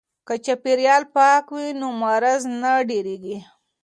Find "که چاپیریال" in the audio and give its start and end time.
0.27-1.03